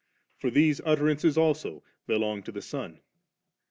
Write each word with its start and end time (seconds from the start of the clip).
for 0.35 0.49
these 0.49 0.81
utterances 0.83 1.37
also 1.37 1.83
belong 2.07 2.41
to 2.41 2.51
the 2.51 2.59
Son. 2.63 2.99